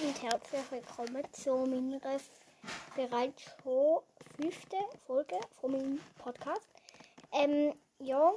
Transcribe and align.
und 0.00 0.22
herzlich 0.22 0.70
willkommen 0.70 1.24
zu 1.32 1.50
meiner 1.66 1.98
bereits 2.94 3.42
schon 3.62 4.00
fünften 4.36 4.84
Folge 5.06 5.40
von 5.60 5.72
meinem 5.72 6.00
Podcast. 6.18 6.68
Ähm, 7.32 7.74
ja, 7.98 8.32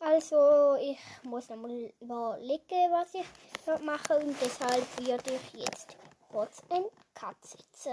also 0.00 0.76
ich 0.80 0.98
muss 1.24 1.50
nochmal 1.50 1.92
überlegen, 2.00 2.90
was 2.90 3.12
ich 3.12 3.82
mache 3.82 4.18
und 4.18 4.34
deshalb 4.40 5.06
werde 5.06 5.30
ich 5.34 5.60
jetzt 5.60 5.96
kurz 6.30 6.62
einen 6.70 6.86
Cut 7.12 7.36
setzen. 7.44 7.92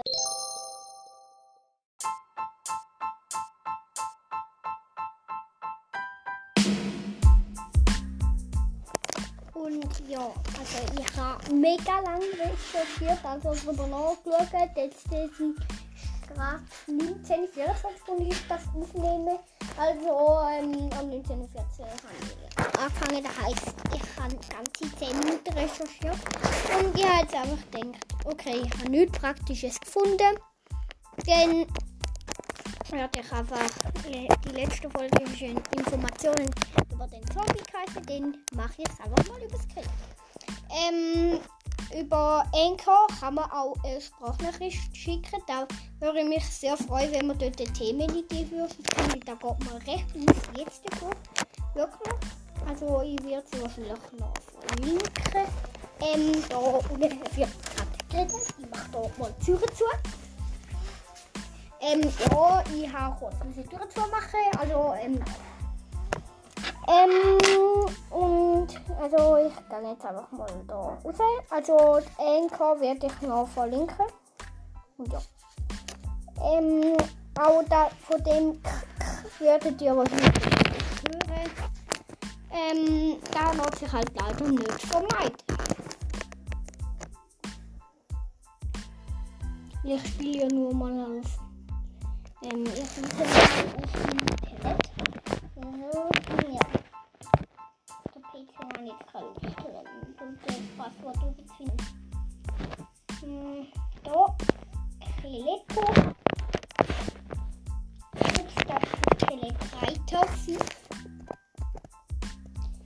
Ja, 10.08 10.32
also 10.58 11.00
ich 11.00 11.16
habe 11.16 11.54
mega 11.54 12.00
lange 12.00 12.26
recherchiert, 12.26 13.24
also 13.24 13.54
darüber 13.54 13.86
nachgeschaut. 13.86 14.76
Jetzt 14.76 15.08
sind 15.10 15.30
gerade 16.28 16.60
1944 16.88 18.08
und 18.08 18.20
ich 18.26 18.48
das 18.48 18.62
aufnehme. 18.74 19.38
Also 19.76 20.40
ähm, 20.50 20.74
um 20.74 21.10
1914 21.10 21.84
habe 21.84 21.96
ich 22.22 22.78
angefangen. 22.78 23.24
Das 23.24 23.44
heisst, 23.44 23.74
ich 23.94 24.22
habe 24.22 24.36
ganze 24.48 24.96
10 24.98 25.18
Minuten 25.18 25.52
recherchiert. 25.52 26.18
Und 26.78 26.98
ich 26.98 27.04
habe 27.04 27.22
jetzt 27.22 27.34
einfach 27.34 27.70
gedacht, 27.70 28.06
okay, 28.24 28.62
ich 28.64 28.72
habe 28.78 28.90
nichts 28.90 29.18
Praktisches 29.18 29.80
gefunden. 29.80 30.38
Dann 31.26 31.66
werde 32.92 33.20
ich 33.20 33.32
einfach 33.32 33.66
die 34.04 34.48
letzte 34.50 34.88
Folge 34.90 35.22
ist 35.22 35.40
Informationen 35.40 36.50
über 36.92 37.06
den 37.06 37.24
Zombie 37.26 37.62
Kaiser, 37.70 38.00
den 38.02 38.36
mache 38.54 38.72
ich 38.78 38.88
jetzt 38.88 39.00
einfach 39.00 39.28
mal 39.28 39.42
über 39.42 39.58
Skript. 39.58 39.90
Ähm, 40.70 41.40
über 41.98 42.44
Anchor 42.52 43.06
kann 43.20 43.34
man 43.34 43.50
auch 43.50 43.76
eine 43.84 44.00
Sprachnachricht 44.00 44.96
schicken. 44.96 45.42
Da 45.46 45.66
würde 46.00 46.20
ich 46.20 46.28
mich 46.28 46.44
sehr 46.44 46.76
freuen, 46.76 47.12
wenn 47.12 47.26
man 47.28 47.38
dort 47.38 47.60
eine 47.60 47.72
Themenidee 47.72 48.50
würde. 48.50 48.74
Da 49.24 49.34
geht 49.34 49.42
man 49.42 49.76
recht 49.82 50.06
Letzte 50.56 50.96
vor. 50.96 51.10
Wirklich. 51.74 52.14
Also 52.68 53.02
ich 53.02 53.22
werde 53.24 53.46
sie 53.52 53.62
wahrscheinlich 53.62 53.92
noch 54.18 54.32
verlinken. 54.66 55.52
Ähm, 56.00 56.44
da 56.48 56.56
wird 56.98 57.12
gerade 57.20 57.90
geredet. 58.08 58.36
Ich 58.58 58.70
mache 58.70 58.90
da 58.92 58.98
mal 59.18 59.34
die 59.40 59.44
zu. 59.44 60.25
Ähm, 61.88 62.00
ja, 62.02 62.64
ich 62.74 62.92
habe 62.92 63.16
kurz 63.16 63.34
diese 63.44 63.62
Tür 63.68 63.88
zu 63.88 64.00
machen. 64.00 64.40
Also, 64.58 64.94
ähm, 65.00 65.22
ähm, 66.88 67.38
und 68.10 68.68
also 69.00 69.36
ich 69.36 69.68
gehe 69.68 69.90
jetzt 69.90 70.04
einfach 70.04 70.32
mal 70.32 70.48
da 70.66 70.74
raus. 70.74 71.14
Also 71.48 72.00
Anchor 72.18 72.80
werde 72.80 73.06
ich 73.06 73.22
noch 73.22 73.46
verlinken. 73.48 74.06
Und 74.98 75.12
ja. 75.12 75.20
Ähm, 76.42 76.96
auch 77.38 77.62
da 77.68 77.88
von 78.02 78.22
dem 78.24 78.60
werdet 79.38 79.80
ihr 79.80 79.96
wahrscheinlich 79.96 80.44
hören. 81.06 81.50
Ähm, 82.50 83.18
da 83.30 83.52
lässt 83.52 83.78
sich 83.78 83.92
halt 83.92 84.10
leider 84.14 84.48
nicht 84.48 84.82
vermeiden. 84.82 85.36
Ich 89.84 90.04
spiele 90.04 90.42
ja 90.42 90.48
nur 90.48 90.74
mal 90.74 91.20
auf. 91.20 91.45
Ähm, 92.52 92.64
ich 92.64 92.78
muss 92.78 93.12
mal 93.14 93.26
auf 93.26 93.90
dem 93.92 94.26
Tablet. 94.40 94.80
So, 95.54 95.62
ja. 96.52 96.64
Der 98.14 98.22
PC 98.22 98.50
war 98.60 98.82
nicht 98.82 99.02
gerade 99.08 99.30
drin. 99.34 99.54
Und 100.20 100.38
das 100.46 100.56
Passwort 100.78 101.18
finden. 101.56 101.76
Hm, 103.20 103.66
da. 104.04 104.36
Jetzt 105.24 105.76
das 108.68 108.82
Skelett 109.22 109.58
weiterziehen. 109.80 110.64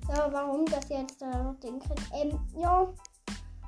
Ja, 0.09 0.33
warum 0.33 0.65
das 0.67 0.89
jetzt 0.89 1.21
da 1.21 1.55
denken? 1.63 1.95
Ähm, 2.15 2.41
ja. 2.57 2.89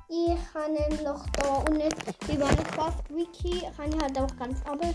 Ich 0.09 0.37
habe 0.53 0.71
nämlich 0.71 1.01
da 1.01 1.55
unten 1.57 1.89
bei 2.27 2.37
meinem 2.37 2.63
Craft 2.63 3.09
Wiki 3.09 3.67
kann 3.77 3.91
ich 3.91 4.01
halt 4.01 4.19
auch 4.19 4.35
ganz 4.37 4.61
abel 4.65 4.93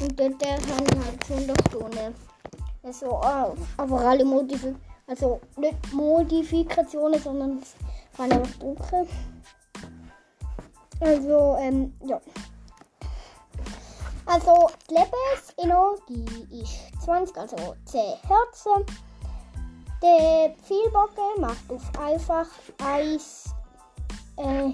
und 0.00 0.18
dort 0.18 0.38
kann 0.40 0.58
ich 0.58 1.06
halt 1.06 1.26
schon 1.26 1.46
da 1.46 1.54
Stunden. 1.68 2.14
Also 2.82 3.06
äh, 3.06 3.56
aber 3.76 4.00
alle 4.00 4.24
Modifikationen, 4.24 4.80
also 5.06 5.40
nicht 5.56 5.92
Modifikationen, 5.92 7.20
sondern 7.20 7.62
kann 8.16 8.30
ich 8.30 8.36
auch 8.36 8.58
drucken. 8.58 9.08
Also, 11.00 11.56
ähm, 11.60 11.94
ja. 12.06 12.20
Also, 14.24 14.70
die 14.88 14.94
Lebensenergie 14.94 16.62
ist 16.62 17.04
20, 17.04 17.36
also 17.36 17.56
10 17.86 18.00
Herzen. 18.22 18.86
Der 20.00 20.54
Vielbogen 20.62 21.40
macht 21.40 21.70
auf 21.70 21.82
einfach 22.00 22.46
1, 22.84 23.52
äh, 24.36 24.72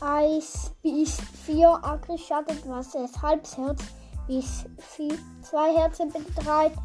1 0.00 0.72
bis 0.82 1.20
4 1.44 1.68
Agri-Schaden, 1.82 2.58
was 2.66 2.94
ein 2.94 3.08
halbes 3.22 3.56
Herz 3.56 3.82
bis 4.30 4.64
4, 4.78 5.18
2 5.42 5.74
Herzen 5.74 6.08
betreibt. 6.12 6.78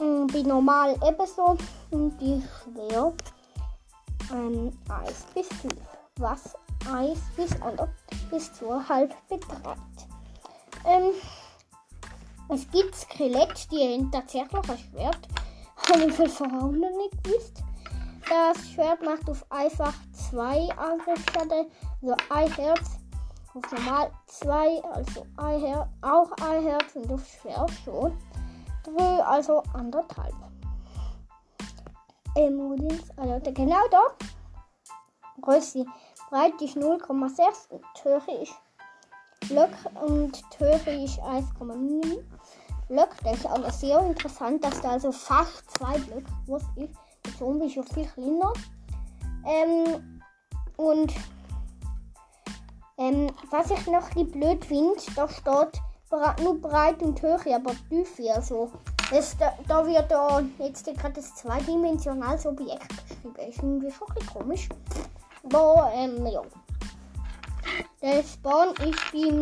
Ähm, 0.00 0.26
bei 0.28 0.40
normal 0.40 0.96
ebenso. 1.06 1.58
Und 1.90 2.18
die 2.18 2.42
schwer 2.42 3.12
ähm, 4.32 4.72
1 4.88 5.26
bis 5.34 5.48
5, 5.48 5.74
was 6.16 6.56
1 6.90 7.18
bis 7.36 7.52
1 7.60 7.80
bis 8.30 8.50
2,5 8.52 9.10
betreibt. 9.28 10.06
Ähm, 10.86 11.10
es 12.48 12.70
gibt 12.70 12.94
Skelett, 12.96 13.70
die 13.70 13.80
haben 13.80 14.10
tatsächlich 14.10 14.70
ein 14.70 14.78
Schwert. 14.78 15.28
Habe 15.90 16.04
ich 16.04 16.14
von 16.14 16.28
vorher 16.28 16.62
noch 16.62 16.72
nicht 16.72 17.22
gewusst. 17.22 17.62
Das 18.30 18.70
Schwert 18.70 19.02
macht 19.02 19.28
auf 19.28 19.44
einfach 19.50 19.92
2 20.30 20.70
Angriffsschaden, 20.78 21.66
also 22.00 22.14
ein 22.30 22.52
Herz. 22.54 22.97
Auf 23.58 23.72
normal 23.72 24.10
2, 24.26 24.84
also 24.84 25.26
ein 25.36 25.60
Herz, 25.60 25.88
auch 26.02 26.30
ein 26.46 26.62
Herz 26.62 26.94
und 26.94 27.10
auf 27.10 27.26
Schwert 27.26 27.70
schon. 27.84 28.16
3, 28.84 29.24
also 29.24 29.62
anderthalb. 29.72 30.34
Emodins, 32.36 33.10
also 33.16 33.40
genau 33.52 33.88
da. 33.90 34.00
Größe 35.40 35.86
Breite 36.30 36.64
ist 36.64 36.76
0,6 36.76 37.70
und 37.70 37.84
Höhe 38.04 38.42
ist 38.42 38.54
Blöck 39.48 39.70
und 40.06 40.40
Höhe 40.58 41.04
ist 41.04 41.18
1,9 41.20 42.22
Blöck. 42.86 43.10
Das 43.24 43.38
ist 43.38 43.46
aber 43.46 43.70
sehr 43.72 43.98
interessant, 44.00 44.62
dass 44.62 44.80
da 44.82 44.90
also 44.90 45.10
fast 45.10 45.68
zwei 45.76 45.98
Blöcke 45.98 46.30
groß 46.46 46.62
ist. 46.76 46.94
Der 47.24 47.36
Zombie 47.36 47.66
ist 47.66 47.74
ja 47.74 47.82
viel 47.82 48.06
kleiner. 48.06 48.52
Ähm, 49.44 50.22
und 50.76 51.12
ähm, 53.08 53.32
was 53.50 53.70
ich 53.70 53.86
noch 53.86 54.08
die 54.10 54.24
blöd 54.24 54.64
finde, 54.64 54.94
da 55.14 55.28
steht 55.28 55.80
nur 56.42 56.60
breit 56.60 57.02
und 57.02 57.20
Höhe, 57.20 57.54
aber 57.54 57.72
Tiefe. 57.88 58.34
Also 58.34 58.70
das, 59.10 59.36
da, 59.38 59.52
da 59.66 59.86
wird 59.86 60.10
da 60.10 60.42
jetzt 60.58 60.84
gerade 60.84 61.14
das 61.14 61.34
zweidimensionales 61.34 62.46
Objekt 62.46 62.88
beschrieben. 62.88 63.48
Ist 63.48 63.58
irgendwie 63.58 63.90
schon 63.90 64.08
ein 64.08 64.14
bisschen 64.14 64.32
komisch. 64.32 64.68
Aber 65.44 65.90
ähm, 65.94 66.26
ja. 66.26 66.42
Der 68.00 68.22
Spawn 68.22 68.70
ist 68.76 69.12
beim 69.12 69.40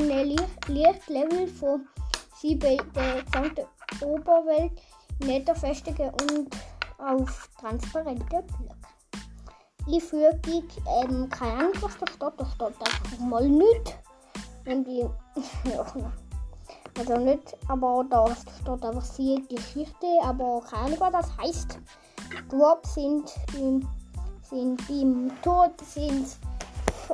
Lichtlevel 0.69 1.47
von 1.47 1.87
sie 2.41 2.57
bei 2.57 2.77
der 2.95 3.23
gesamten 3.23 3.67
Oberwelt 4.03 4.73
netter 5.21 5.55
festigen 5.55 6.11
und 6.11 6.55
auf 6.99 7.49
transparente 7.61 8.25
Blöcke. 8.25 8.96
Die 9.87 10.01
Fügung, 10.01 10.65
ähm, 11.01 11.29
keine 11.31 11.53
Ahnung, 11.53 11.73
was 11.81 11.97
da 11.99 12.07
steht, 12.07 12.33
da 12.39 12.45
steht 12.45 12.81
einfach 12.81 13.19
mal 13.21 13.49
nichts. 13.49 13.93
Und 14.67 14.85
die, 14.85 15.01
ja, 15.71 15.87
also 16.99 17.17
nicht, 17.19 17.57
aber 17.69 18.05
da 18.09 18.27
steht 18.35 18.85
einfach 18.85 19.05
viel 19.05 19.47
Geschichte, 19.47 20.07
aber 20.23 20.63
keine 20.69 20.87
Ahnung, 20.87 21.01
was 21.01 21.13
das 21.13 21.39
heißt. 21.39 21.79
Drops 22.49 22.95
sind, 22.95 23.29
sind 24.43 24.89
beim 24.89 25.31
Tod 25.43 25.73
sind 25.81 26.27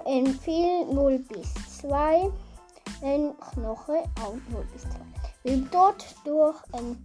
in 0.06 0.26
viel 0.26 0.86
0 0.86 1.18
bis 1.28 1.52
2, 1.80 2.30
in 3.02 3.34
Knochen 3.38 3.96
auch 4.22 4.34
0 4.50 4.66
bis 4.72 4.82
2. 4.82 4.90
Beim 5.44 5.70
Tod 5.70 6.04
durch 6.24 6.56
ein, 6.72 6.96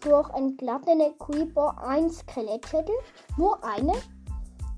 durch 0.00 0.30
entlattene 0.34 1.12
Creeper 1.18 1.76
ein 1.86 2.10
Skelettschädel, 2.10 2.94
nur 3.36 3.62
eine, 3.62 3.92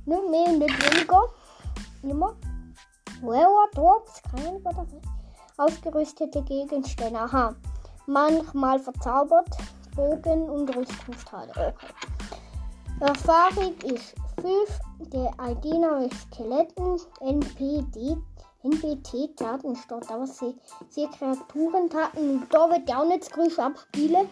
nicht 0.09 0.31
mehr, 0.31 0.53
nicht 0.53 0.95
weniger, 0.95 1.23
immer. 2.03 2.35
Werewolf 3.21 3.71
Drops, 3.75 4.23
keine 4.31 4.59
ist 4.59 5.09
ausgerüstete 5.59 6.43
Gegenstände. 6.43 7.19
Aha. 7.19 7.55
Manchmal 8.07 8.79
verzaubert, 8.79 9.49
Bogen 9.95 10.49
und 10.49 10.75
Rüstungsteile. 10.75 11.51
Okay. 11.51 11.73
Erfahrung 13.01 13.75
ist 13.85 14.15
5. 14.41 14.81
Der 15.13 15.33
ID-Name 15.41 16.07
ist 16.07 16.33
Skeletten. 16.33 17.01
NPD, 17.21 18.17
NBT 18.63 19.41
Daten 19.41 19.77
steht 19.77 20.11
aber 20.11 20.27
sie, 20.27 20.57
sie 20.89 21.07
Kreaturendaten. 21.07 22.41
Und 22.41 22.55
da 22.55 22.71
wird 22.71 22.89
ja 22.89 23.01
auch 23.01 23.07
nicht 23.07 23.31
Geräusch 23.33 23.59
abspielen. 23.59 24.29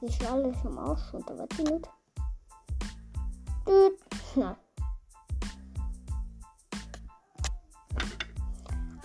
Das 0.00 0.10
ist 0.10 0.30
alles 0.30 0.56
im 0.64 0.78
und 0.78 1.30
da 1.30 1.38
wird 1.38 1.58
die 1.58 1.62
nicht. 1.62 1.88
Düt. 3.66 3.98
Nein. 4.34 4.56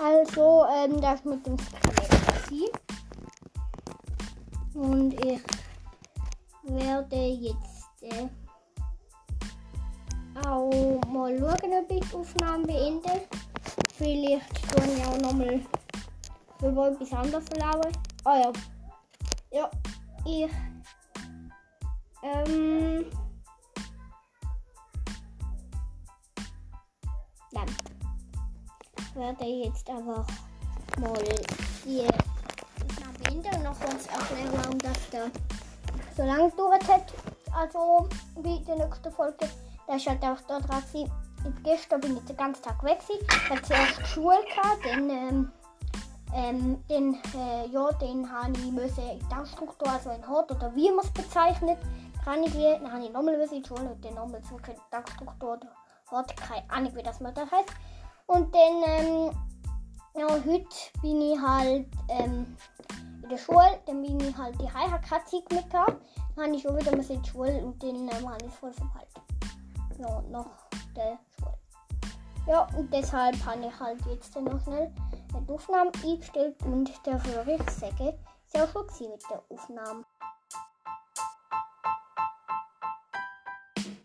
Also, 0.02 0.66
ähm, 0.74 1.02
das 1.02 1.24
mit 1.26 1.46
dem 1.46 1.58
passiert. 1.58 2.80
Und 4.74 5.14
ich 5.26 5.42
werde 6.64 7.16
jetzt 7.16 8.04
äh, 8.04 8.30
auch 10.48 11.02
mal 11.08 11.38
schauen, 11.38 11.74
ob 11.74 11.92
ich 11.92 12.00
die 12.00 12.16
Aufnahme 12.16 12.66
beende. 12.66 13.28
Vielleicht 13.98 14.72
tun 14.72 14.90
ich 14.96 15.06
auch 15.06 15.18
nochmal 15.18 15.60
über 16.62 16.90
etwas 16.90 17.12
anderes 17.12 17.44
verlaufen. 17.50 17.92
Ah 18.24 18.38
ja. 18.38 18.54
Ja, 19.52 19.70
ich. 20.26 20.50
Ähm. 22.24 22.69
Werde 29.20 29.46
jetzt 29.46 29.90
einfach 29.90 30.26
mal 31.00 31.12
Aufnahme 32.88 33.20
beenden 33.24 33.56
und 33.56 33.64
noch 33.64 33.80
kurz 33.80 34.08
erklären, 34.08 34.50
warum 34.54 34.80
das 34.80 35.10
da 35.12 35.26
so 36.16 36.24
lange 36.24 36.50
gedauert 36.50 36.88
hat. 36.88 37.14
Also, 37.56 38.08
wie 38.38 38.60
die 38.60 38.72
nächste 38.72 39.12
Folge. 39.12 39.50
Da 39.88 39.96
ist 39.96 40.08
halt 40.08 40.24
auch 40.24 40.40
da 40.48 40.60
dran. 40.60 40.84
gewesen. 40.84 41.12
Gestern 41.64 42.02
bin 42.02 42.18
ich 42.18 42.24
den 42.26 42.38
ganzen 42.38 42.64
Tag 42.64 42.84
weg. 42.84 43.00
Ich 43.10 43.50
hatte 43.50 43.62
zuerst 43.64 44.08
Schule, 44.08 44.38
gehabt, 44.44 44.86
dann, 44.86 45.10
ähm, 45.10 45.52
ähm, 46.34 46.84
dann, 46.88 47.14
äh, 47.36 47.68
ja, 47.68 47.90
dann 47.94 48.32
habe 48.32 48.52
ich 48.52 48.72
müssen 48.72 49.10
in 49.10 49.20
die 49.20 49.30
Tankstruktur, 49.30 49.90
also 49.90 50.12
in 50.12 50.28
Hort 50.28 50.52
oder 50.52 50.74
wie 50.76 50.92
man 50.92 51.06
es 51.06 51.12
bezeichnet, 51.12 51.78
kann 52.24 52.44
ich 52.44 52.54
wie, 52.54 52.64
dann 52.64 52.92
habe 52.92 53.04
ich 53.04 53.12
nochmal 53.12 53.36
in 53.36 53.50
die 53.50 53.68
Schule 53.68 53.82
und 53.82 54.04
dann 54.04 54.14
nochmal 54.14 54.42
die 54.42 54.76
Tankstruktur 54.92 55.54
oder 55.54 55.68
Hort, 56.12 56.36
keine 56.38 56.70
Ahnung, 56.70 56.96
wie 56.96 57.04
das 57.04 57.20
man 57.20 57.34
da 57.34 57.42
heißt. 57.42 57.74
Und 58.30 58.54
dann, 58.54 58.84
ähm, 58.86 59.32
ja, 60.16 60.30
heute 60.30 60.68
bin 61.02 61.20
ich 61.20 61.42
halt, 61.42 61.88
ähm, 62.10 62.56
in 63.24 63.30
der 63.30 63.38
Schule, 63.40 63.80
dann 63.88 64.04
bin 64.04 64.20
ich 64.20 64.38
halt 64.38 64.56
die 64.62 64.68
Zeit 64.68 65.52
mit. 65.52 65.74
Dann 65.74 65.98
habe 66.38 66.56
ich 66.56 66.62
schon 66.62 66.78
wieder 66.78 66.96
müssen 66.96 67.16
in 67.16 67.22
die 67.24 67.30
Schule 67.30 67.58
und 67.58 67.82
dann 67.82 67.96
ähm, 67.96 68.30
habe 68.30 68.46
ich 68.46 68.54
voll 68.54 68.72
verpeilt. 68.72 69.10
Ja, 69.98 70.22
nach 70.30 70.46
der 70.96 71.18
Schule. 71.40 71.58
Ja, 72.46 72.68
und 72.78 72.94
deshalb 72.94 73.44
habe 73.44 73.66
ich 73.66 73.80
halt 73.80 74.00
jetzt 74.06 74.36
noch 74.36 74.62
schnell 74.64 74.94
die 75.34 75.52
Aufnahme 75.52 75.92
eingestellt 76.06 76.56
und 76.66 76.88
ich 76.88 77.02
sagen, 77.72 78.14
ist 78.46 78.56
ja 78.56 78.64
auch 78.64 78.74
schon 78.96 79.10
mit 79.10 79.24
der 79.28 79.42
Aufnahme. 79.50 80.04